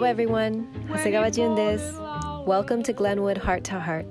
[0.00, 1.94] Hello everyone 長谷川淳です
[2.46, 4.06] Welcome to Glenwood Heart to Heart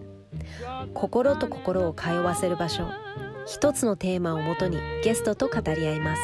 [0.94, 2.86] 心と心を通わせる場所
[3.48, 6.22] 一つのテーマをもとにゲストと語り合います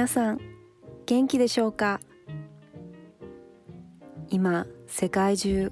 [0.00, 0.40] 皆さん
[1.04, 2.00] 元気でしょうか？
[4.30, 5.70] 今世界中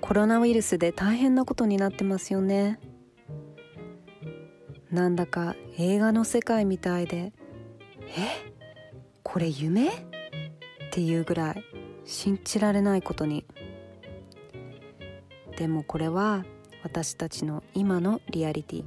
[0.00, 2.78] コロナウイルスで大変なことになってますよね。
[4.92, 7.32] なんだか映画の世界みたいで
[8.16, 8.52] え？
[9.24, 9.88] これ夢？
[9.88, 9.90] っ
[10.92, 11.64] ていうぐらい
[12.04, 13.44] 信じられないことに。
[15.56, 16.44] でもこれは
[16.84, 18.84] 私たちの今のリアリティ。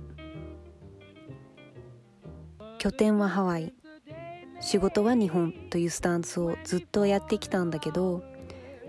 [2.77, 3.73] 拠点はハワイ。
[4.65, 8.23] 仕事は日本というスタンスをずっとやってきたんだけど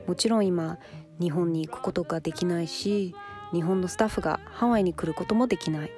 [0.07, 0.79] もちろん今
[1.21, 3.13] 日本に行くことができないし
[3.53, 5.91] 日本のスタッフがハワイに来ることもできない。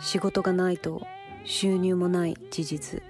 [0.00, 1.06] 仕事がないと
[1.44, 3.02] 収入もない事実。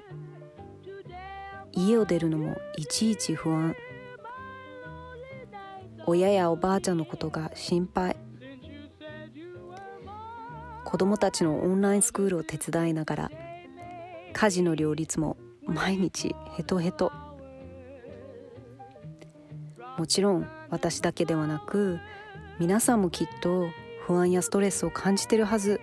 [1.72, 3.74] 家を出るのもいちいち不安。
[6.06, 8.16] 親やおばあちゃんのことが心配。
[10.84, 13.30] 子供たちのオンラインスクールを手伝いながら
[14.34, 17.12] 家事の両立も毎日ヘトヘト。
[19.96, 22.00] もちろん私だけではなく
[22.58, 23.68] 皆さんもきっと
[24.04, 25.80] 不安やストレスを感じてるはず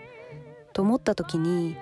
[0.74, 1.78] と思った時に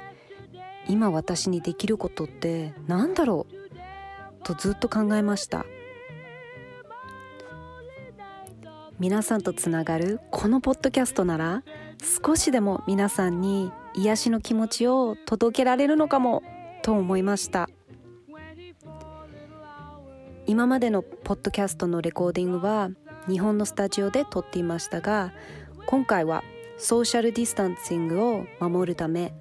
[0.88, 5.66] 今私にできることって何だろうとずっと考えました。
[9.00, 11.64] 皆さんとつながるこのポッドキャストなら
[12.26, 16.44] 少しでも皆さんに癒しの気持ちを届けられるのかも。
[16.82, 17.70] と思いました。
[20.46, 22.90] 今までのポッドキャストのレコーディングは
[23.28, 25.32] 日本のスタジオで撮っていましたが
[25.86, 26.44] 今回は
[26.80, 29.36] ソーシャルディスタンシングを守るため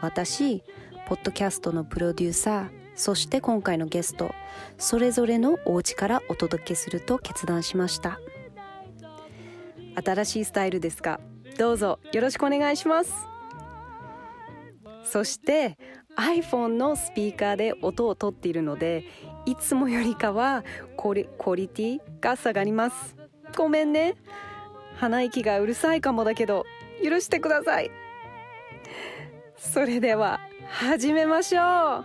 [0.00, 0.62] 私
[1.08, 4.34] ポッドキャストのプロデューサーそして今回のゲスト
[4.78, 8.18] それぞれのお家からお届けすると決断しました。
[10.02, 11.20] 新しいスタイルですが
[11.58, 13.12] どうぞよろしくお願いします。
[15.04, 15.78] そして
[16.16, 19.04] iPhone のスピーカーで音を取っているので
[19.44, 20.64] いつもよりかは
[20.96, 23.16] クオリクオリティが下がります。
[23.56, 24.16] ごめんね。
[24.96, 26.64] 鼻息がうるさいかもだけど
[27.04, 27.90] 許してください。
[29.56, 32.04] それでは始めましょう。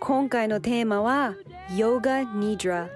[0.00, 1.34] 今回のテーマは
[1.76, 2.88] ヨガニドラ。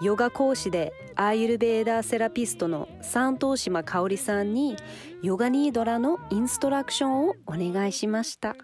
[0.00, 4.76] ヨガ講師でアーユルベーダーセラピストの三東島香織さんに
[5.22, 8.56] ヨガニードラのインストラクションをお願いしました。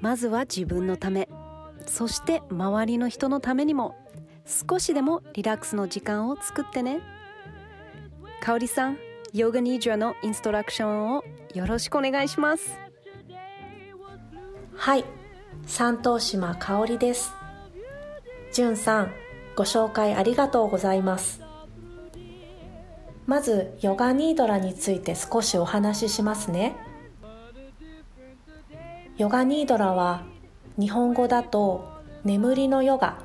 [0.00, 1.28] まずは自分のため
[1.86, 3.96] そして周りの人のためにも
[4.46, 7.00] 少しでもリラックスの時間を作ってね。
[8.40, 8.98] 香織さん
[9.32, 11.24] ヨガニードラのインストラクションを
[11.54, 12.78] よろしくお願いします。
[14.76, 15.04] はい
[15.66, 17.34] 三東島香織です。
[18.52, 19.21] じゅんさん
[19.56, 21.40] ご紹介ありがとうございます。
[23.26, 26.76] まずヨガニードラについて少しお話ししますね。
[29.16, 30.24] ヨガニードラは
[30.78, 31.84] 日本語だと
[32.24, 33.18] 眠りのヨガ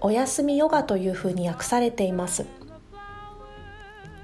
[0.00, 2.46] お休みヨガというふうに訳されています。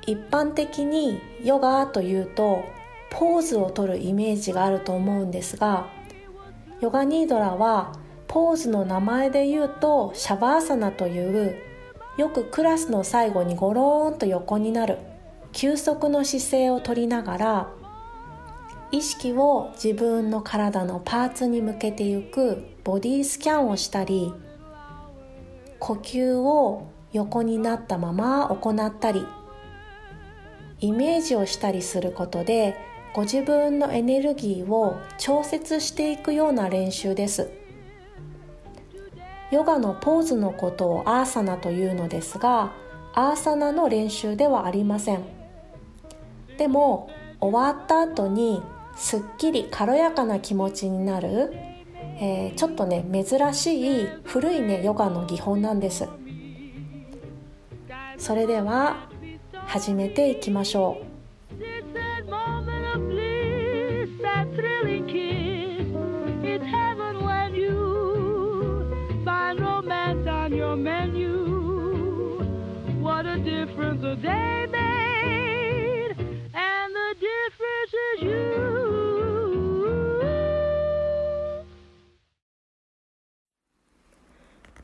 [0.07, 2.65] 一般的にヨガというと
[3.11, 5.89] ポーズをとるイメージがあると思うんですが
[6.81, 7.93] ヨガニードラは
[8.29, 11.57] ポーズの名前で言うとシャバーサナという
[12.17, 14.99] よくクラスの最後にゴローンと横になる
[15.53, 17.73] 休息の姿勢をとりながら
[18.93, 24.33] 意識を自分の体のパーツに向けていくボディスキャンをしたり
[25.79, 29.27] 呼吸を横になったまま行ったり
[30.81, 32.77] イメージをしたりすることで
[33.15, 37.51] ご自分のエネルギーを調節していくような練習です。
[39.51, 42.73] ヨガのポーズのことをアーサナというのですが
[43.15, 45.25] アーサナの練習ではありません。
[46.59, 47.11] でも
[47.41, 48.63] 終わった後に
[48.97, 51.53] すっきり軽やかな気持ちになる、
[52.19, 56.09] えー、ちょっとね珍しい古いねヨガの技法なんです。
[58.19, 59.09] それでは
[59.53, 61.16] 始めていきましょう。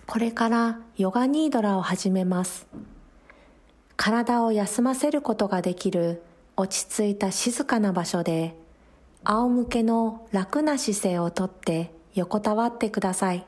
[0.06, 2.67] これからヨガニードラを始めます。
[3.97, 6.23] 体を休ませることができる
[6.56, 8.55] 落ち着いた静かな場所で
[9.25, 13.47] 仰向けの楽な姿勢をとって横たわってください。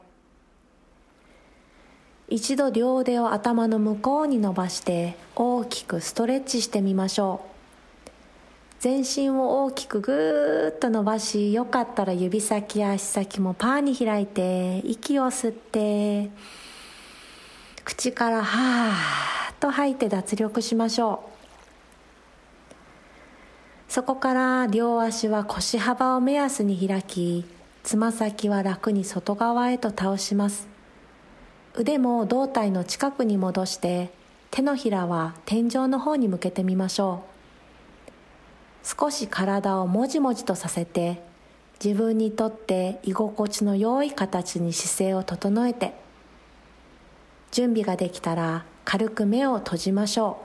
[2.29, 7.55] 一度両腕を頭の向こうに伸ばして大きくストレッチしてみましょう。
[8.85, 16.31] 全身を大きくぐーっと伸ばしよかったら指先や足先もパーに開いて息を吸って
[17.82, 21.25] 口からはーっと吐いて脱力しましょ
[23.88, 27.47] うそこから両足は腰幅を目安に開き
[27.85, 30.74] つま先は楽に外側へと倒します
[31.76, 34.12] 腕も胴体の近くに戻して
[34.53, 37.25] 手のひらは天井の方に向けてみましょ
[38.85, 38.87] う。
[38.87, 41.21] 少し体をもじもじとさせて
[41.82, 45.94] 自分にとって居心地の良い形に姿勢を整えて
[47.50, 50.38] 準備ができたら軽く目を閉じましょ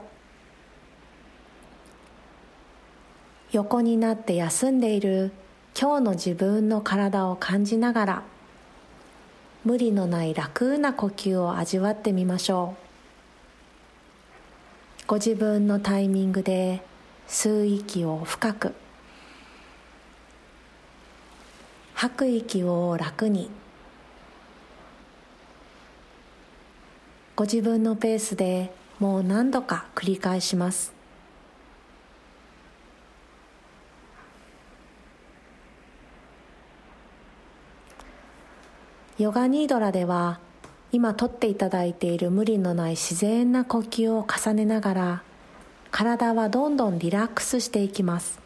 [3.52, 3.56] う。
[3.56, 5.30] 横になって休んでいる
[5.80, 8.22] 今日の自分の体を感じながら
[9.62, 12.90] 無理のない楽な呼吸を味わってみましょう。
[15.06, 16.82] ご自分のタイミングで
[17.28, 18.74] 吸う息を深く。
[21.92, 23.50] 吐く息を楽に。
[27.36, 30.99] ご自分のペースでもう何度か繰り返します。
[39.20, 40.40] ヨガニードラでは
[40.92, 45.22] 今とっていただいている無理のない自然な呼吸を重ねながら
[45.90, 48.40] 体はどんどんリラックスしていきます。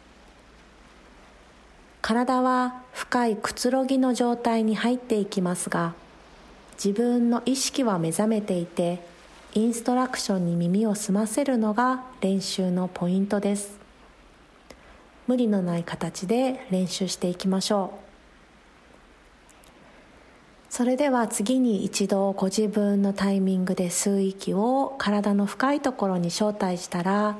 [2.01, 5.93] 体は深いくつろぎの状態に入っていきますが
[6.73, 8.99] 自分の意識は目覚めていて
[9.53, 13.79] インストラクションに耳を澄ませるのが練習のポイントです。
[15.25, 18.04] 無理のない形で練習していきましょう。
[20.75, 27.37] それでは次に一度ご自分のタイミングで吸う息を体の深いところに招待したら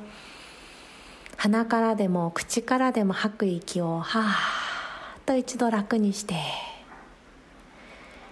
[1.36, 6.36] 鼻からでも口からでも吐く息をはーっと一度楽にして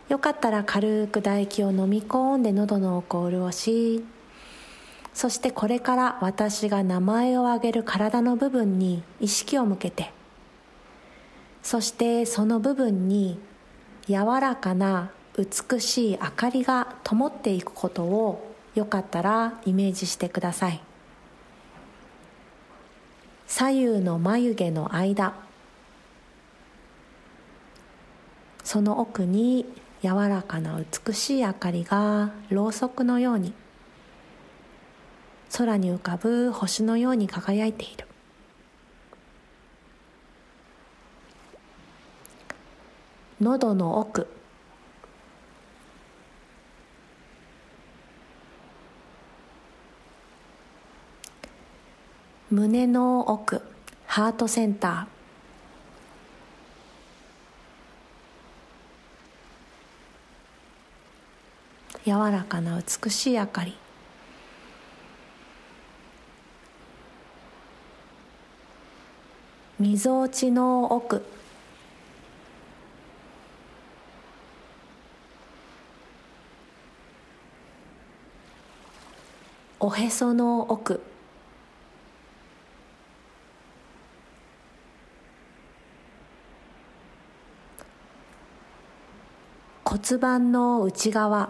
[0.07, 4.05] よかったら軽く唾液を飲み込んで喉の奥を潤し
[5.13, 10.13] そしてこれから私が名前を挙げる体の部分に意識を向けて
[11.61, 13.38] そしてその部分に
[14.07, 20.81] 柔らかな美しい明かりが灯っていくことをよかったらイメージしてください。
[23.48, 25.33] 左右の眉毛の間。
[28.63, 29.65] その奥に
[30.01, 33.53] 柔らかな美しい明かりがろうそくのように
[35.55, 38.07] 空に浮かぶ星のように輝いている。
[43.43, 44.25] 喉の奥。
[52.50, 53.62] 胸の奥。
[54.07, 62.05] ハートセンター。
[62.05, 63.75] 柔らかな美しい明かり。
[69.77, 71.25] みぞおちの奥。
[79.85, 81.01] おへその奥。
[89.83, 91.49] 骨盤の内側。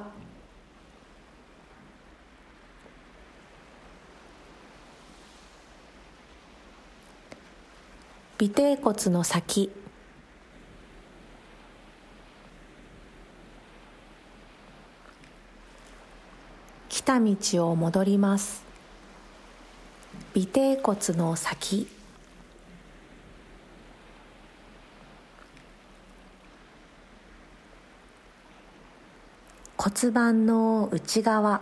[8.41, 9.82] 尾てい骨の先。
[17.03, 18.63] た道を戻ります。
[20.35, 21.87] 尾てい骨の先。
[29.77, 31.61] 骨盤の内側。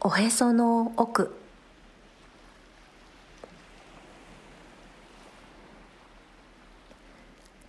[0.00, 1.34] おへその奥。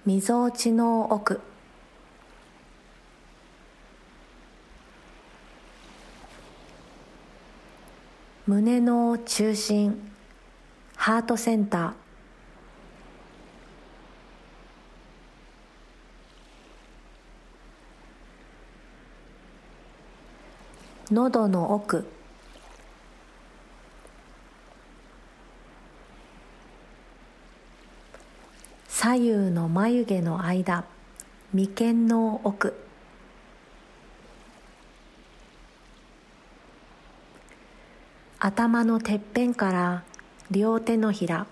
[0.05, 1.41] みぞおちの奥。
[8.47, 9.99] 胸の中心
[10.95, 11.93] ハートセンター。
[21.11, 22.05] 喉の奥。
[28.87, 30.85] 左右の眉毛の間
[31.51, 32.84] 眉間の奥。
[38.47, 40.03] 頭のてっぺんから
[40.51, 41.47] 両手のひら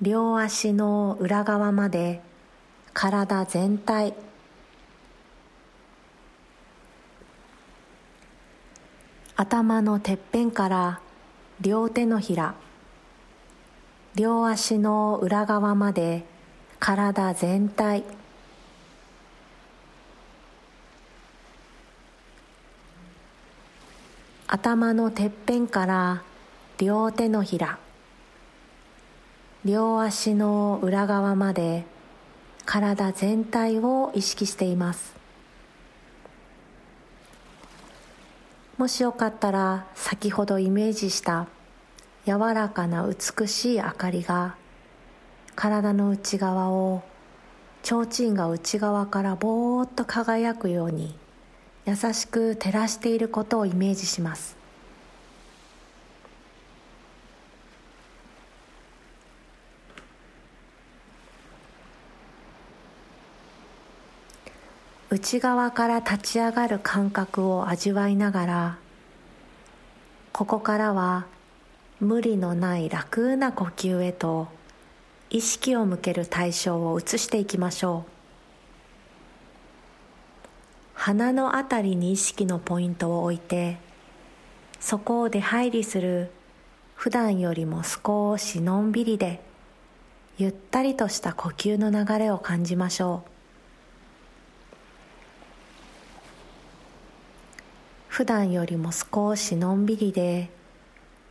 [0.00, 2.20] 両足の裏側まで
[2.94, 4.14] 体全体。
[9.34, 11.00] 頭のてっぺんから
[11.60, 12.54] 両手のひら
[14.14, 16.24] 両足の裏側まで
[16.78, 18.04] 体全体。
[24.50, 26.22] 頭のてっぺんから
[26.78, 27.78] 両手のひら
[29.62, 31.84] 両足の裏側まで
[32.64, 35.14] 体全体を意識しています。
[38.78, 41.46] もしよかったら先ほどイメージした
[42.24, 44.54] 柔らかな美しい明かりが
[45.56, 47.02] 体の内側を
[47.82, 51.14] 提灯が内側からぼーっと輝くように
[51.88, 54.58] 優しく照らしていることをイメージします。
[65.08, 68.78] 内側から立ち上がる感覚を味わいながら
[70.34, 71.24] ここからは
[71.98, 74.48] 無理のない楽な呼吸へと
[75.30, 78.17] 意識を向ける対象を移していきましょう。
[81.00, 83.78] 鼻のあたりに意識のポイントを置いて
[84.80, 86.32] そこを出入りする
[86.96, 89.40] 普段よりも少しのんびりで
[90.38, 93.30] ゆったりとした呼吸の流れを感じましょう。
[98.08, 100.50] 普段よりも少しのんびりで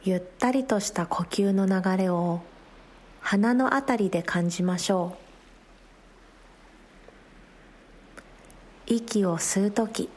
[0.05, 2.39] ゆったりとした呼吸の流れを
[3.19, 5.26] 鼻のあたりで感じましょう。
[8.89, 10.09] 息を吸う時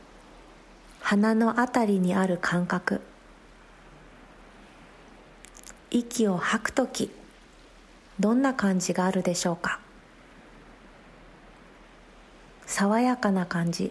[1.00, 3.00] 鼻のあたりにある感覚。
[5.90, 7.10] 息を吐く時
[8.20, 9.80] どんな感じがあるでしょうか？
[12.64, 13.90] 爽やかな感じ。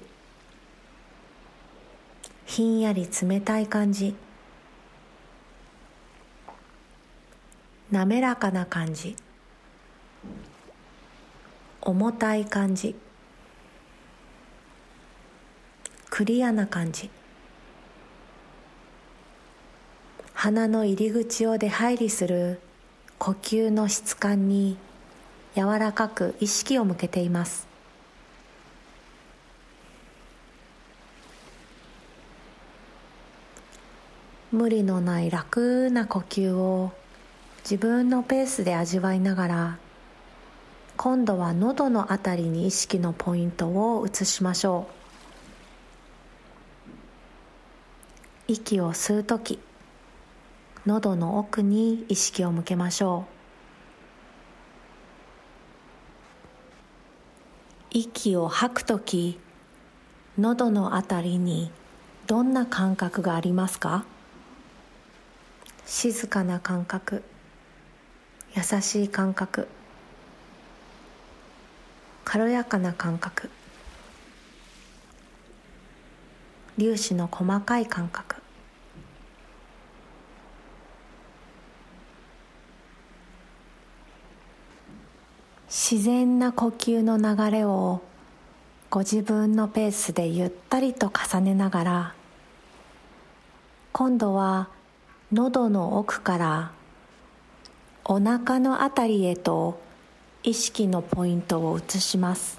[2.45, 4.15] ひんやり冷たい感じ。
[7.91, 9.17] 滑らかな感じ。
[11.81, 12.95] 重たい感じ。
[16.19, 17.09] クリアな感じ。
[20.33, 22.59] 鼻の入り口を出入りする
[23.17, 24.75] 呼吸の質感に
[25.55, 27.65] 柔らかく意識を向けています。
[34.51, 36.91] 無理のない楽な呼吸を
[37.63, 39.77] 自分のペースで味わいながら
[40.97, 44.98] 今度は喉のあたりに意識のポイントを移しましょう。
[48.51, 49.59] 息を吸う時
[50.87, 53.27] 喉の奥に意識を向けましょ
[57.91, 57.97] う。
[57.99, 59.39] 息を吐く時
[60.39, 61.69] 喉のあたりに
[62.25, 64.03] どんな感覚がありますか？
[65.85, 67.21] 静かな感覚
[68.55, 69.67] 優しい感覚
[72.25, 73.51] 軽やかな感覚。
[76.79, 78.37] 粒子の細かい感覚。
[85.67, 88.01] 自然な呼吸の流れを
[88.89, 92.13] ご自分のペースでゆったりと重ねながら
[93.91, 94.69] 今度は
[95.31, 96.71] 喉の奥から
[98.03, 99.79] お腹のあたりへと
[100.41, 102.58] 意識のポイントを移します。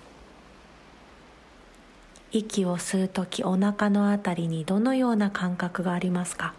[2.32, 6.54] 息を吸う時お腹のあたりにどのような感覚がありますか？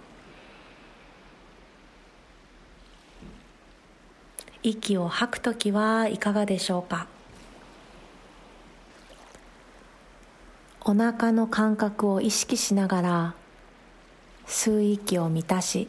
[4.64, 7.08] 息を吐く時はいかがでしょうか？
[10.82, 13.36] お腹の感覚を意識しながら
[14.48, 15.88] 吸う息を満たし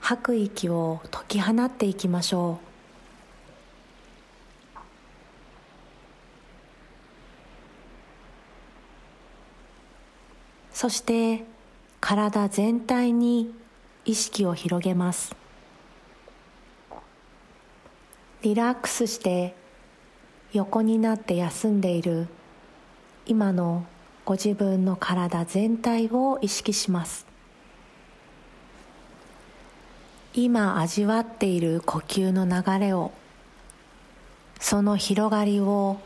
[0.00, 2.69] 吐く息を解き放っていきましょう。
[10.80, 11.44] そして
[12.00, 13.54] 体全体に
[14.06, 15.36] 意識を広げます。
[18.40, 19.54] リラックスして
[20.54, 22.28] 横になって休んでいる
[23.26, 23.84] 今の
[24.24, 27.26] ご自分の体全体を意識します。
[30.32, 33.12] 今味わっている呼吸の流れを
[34.58, 36.00] その広がりを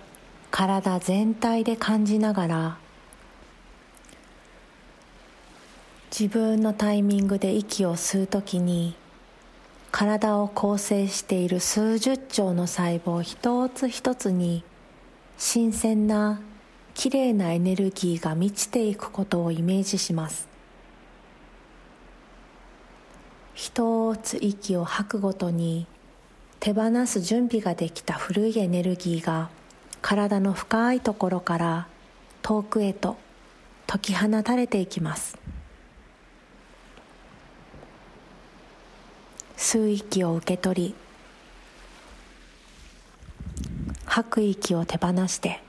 [0.50, 2.84] 体全体で感じながら
[6.16, 8.94] 自分のタイミングで息を吸うときに
[9.90, 14.62] 体を構成している数十兆の細胞一つ一つに
[15.38, 16.40] 新鮮な
[16.94, 20.47] きれいなエネルギーが満ちていくことをイメージします。
[23.54, 25.88] 一つ息を吐くごとに
[26.61, 29.50] 手放す準備ができた古いエネルギーが
[30.00, 31.88] 体の深いところから
[32.42, 33.16] 遠くへと
[33.88, 35.37] 解き放たれていきます。
[39.57, 40.95] 吸う息を受け取り
[44.07, 45.61] 吐く息を手放して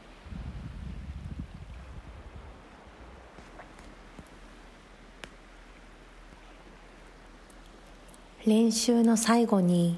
[8.45, 9.97] 練習の最後に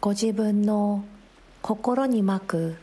[0.00, 1.04] ご自分の
[1.62, 2.76] 心にまく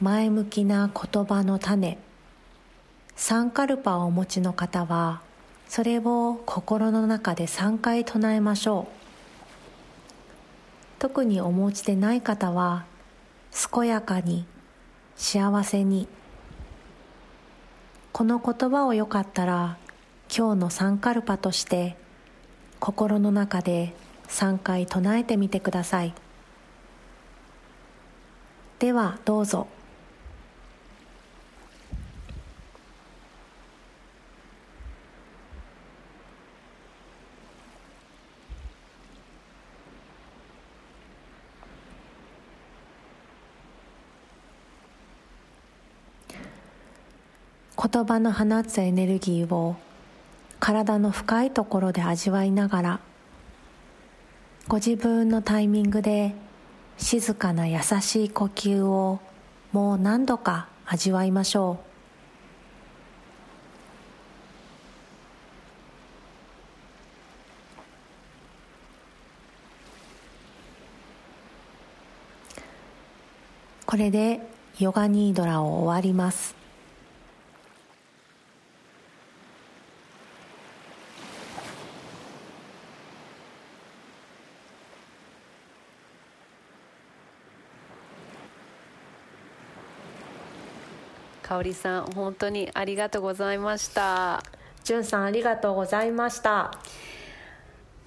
[0.00, 1.98] 前向きな言葉の種
[3.16, 5.22] サンカルパをお持ちの方は
[5.68, 9.01] それを心の中で3回唱えましょう。
[11.02, 12.84] 特にお持ちでない方は
[13.72, 14.46] 健やかに
[15.16, 16.06] 幸せに。
[18.12, 19.78] この言葉をよかったら
[20.32, 21.96] 今日のサンカルパとして
[22.78, 23.94] 心の中で
[24.28, 26.14] 3回唱えてみてください。
[28.78, 29.66] ではどうぞ。
[47.92, 49.76] 言葉の放つエネルギーを
[50.58, 53.00] 体の深いところで味わいながら
[54.66, 56.34] ご自分のタイミングで
[56.96, 59.20] 静かな優しい呼吸を
[59.72, 61.84] もう何度か味わいましょう。
[73.84, 74.40] これで
[74.78, 76.61] ヨガニードラを終わります。
[91.52, 94.42] 香里さん本当にありがとうございました。
[94.84, 96.72] じゅんさんありがとうございました。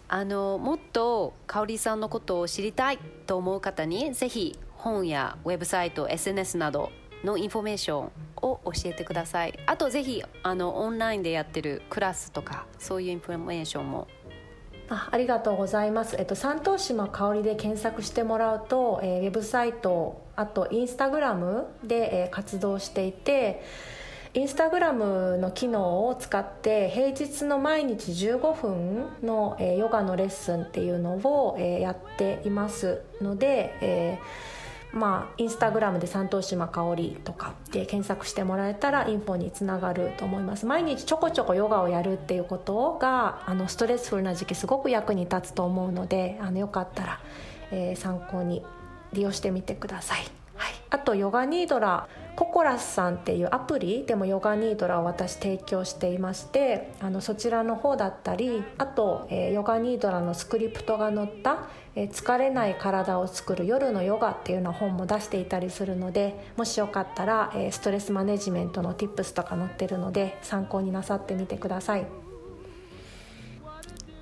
[0.08, 6.91] あのもっと香里さんのことを知りたいと思う方にぜひ本やウェブサイト SNS など
[7.23, 9.53] のインフォメーションを教えてください。
[9.67, 14.08] あとぜひあのオンラインでやってるクラスとかそういうインフォメーションも
[14.89, 23.63] あありがとうございます、えっと、サントーシマ香で検索してもらうと、えー、ウェブサイトあとインスタグラムで、えー、活動していて
[24.34, 34.56] インスタグラムの機能を使って平日の毎日15分の、えー、ヨガのレッスンっていうのを、えー、やっていますので、えー
[34.95, 40.65] まあ、インスタグラムで三島島香りとかで検索してもらえたらインフォにつながると思います。
[40.65, 47.19] 毎日ちょこちょこヨガをやるっていうことがあのストレスフルな時期すごく役に立つと思うのであのよかったら、
[47.71, 48.63] えー、参考に
[49.12, 50.19] 利用してみてください、
[50.55, 72.05] はい、あとヨガニードラココラスさんっていうアプリでもヨガニードラを私提供していましてあのそちらの方だったりあと、えー、ヨガニードラのスクリプトが載った「えー、疲れない体を作る夜のヨガ」っていうの本も出していたりするのでもしよかったら、えー、ストレスマネジメントの Tips とか載ってるので参考になさってみてください。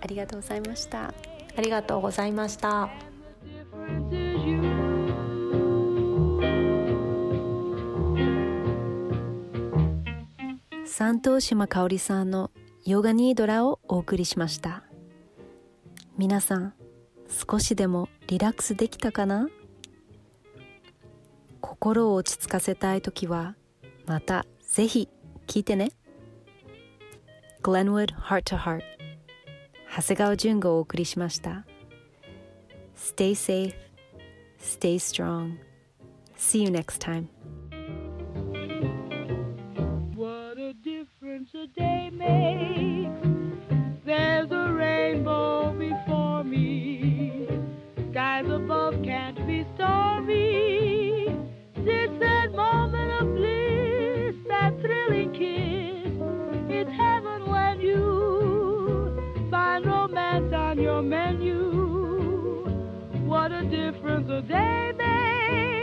[0.01, 1.13] ありがとうございました。
[1.55, 2.89] ありがとうございました。
[10.86, 12.51] 三島島香織さんの
[12.86, 14.83] ヨガニードラをお送りしました。
[16.17, 16.73] 皆さん
[17.34, 19.50] 少しでもリラックスできたかな
[21.62, 23.56] 心を落ち着かせたい時は
[24.06, 25.10] またぜひ
[25.48, 25.91] 聞いてね
[27.63, 28.82] Glenwood Heart to Heart
[29.96, 31.65] 長谷川淳がお送りしました
[32.96, 33.74] Stay safe,
[34.60, 35.58] stay strong.
[36.38, 37.28] See you next time.
[40.15, 42.62] What a difference a day makes.
[61.10, 62.66] Menu.
[63.26, 65.83] What a difference a day makes.